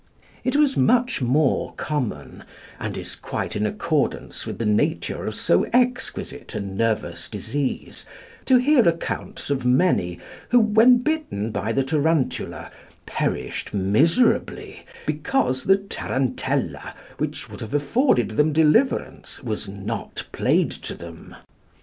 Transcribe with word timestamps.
It 0.43 0.55
was 0.55 0.75
much 0.75 1.21
more 1.21 1.73
common, 1.75 2.43
and 2.79 2.97
is 2.97 3.15
quite 3.15 3.55
in 3.55 3.67
accordance 3.67 4.47
with 4.47 4.57
the 4.57 4.65
nature 4.65 5.27
of 5.27 5.35
so 5.35 5.65
exquisite 5.73 6.55
a 6.55 6.59
nervous 6.59 7.29
disease, 7.29 8.03
to 8.45 8.57
hear 8.57 8.89
accounts 8.89 9.51
of 9.51 9.63
many 9.63 10.17
who, 10.49 10.57
when 10.59 11.03
bitten 11.03 11.51
by 11.51 11.71
the 11.71 11.83
tarantula, 11.83 12.71
perished 13.05 13.75
miserably 13.75 14.87
because 15.05 15.65
the 15.65 15.77
tarantella, 15.77 16.95
which 17.19 17.47
would 17.51 17.61
have 17.61 17.75
afforded 17.75 18.31
them 18.31 18.53
deliverance, 18.53 19.43
was 19.43 19.69
not 19.69 20.25
played 20.31 20.71
to 20.71 20.95
them. 20.95 21.35